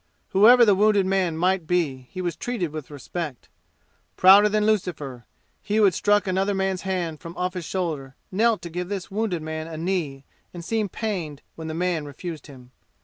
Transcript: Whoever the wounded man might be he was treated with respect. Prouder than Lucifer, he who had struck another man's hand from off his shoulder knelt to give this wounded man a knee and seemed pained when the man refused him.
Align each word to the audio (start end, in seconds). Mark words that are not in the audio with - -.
Whoever 0.29 0.65
the 0.65 0.73
wounded 0.73 1.05
man 1.05 1.37
might 1.37 1.67
be 1.67 2.07
he 2.09 2.23
was 2.23 2.35
treated 2.35 2.71
with 2.71 2.89
respect. 2.89 3.49
Prouder 4.17 4.49
than 4.49 4.65
Lucifer, 4.65 5.27
he 5.61 5.75
who 5.75 5.83
had 5.83 5.93
struck 5.93 6.25
another 6.25 6.55
man's 6.55 6.81
hand 6.81 7.19
from 7.19 7.37
off 7.37 7.53
his 7.53 7.65
shoulder 7.65 8.15
knelt 8.31 8.63
to 8.63 8.71
give 8.71 8.89
this 8.89 9.11
wounded 9.11 9.43
man 9.43 9.67
a 9.67 9.77
knee 9.77 10.25
and 10.55 10.65
seemed 10.65 10.91
pained 10.91 11.43
when 11.53 11.67
the 11.67 11.75
man 11.75 12.05
refused 12.05 12.47
him. 12.47 12.71